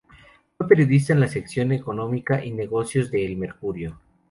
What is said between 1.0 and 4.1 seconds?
en la sección de Economía y Negocios de El Mercurio.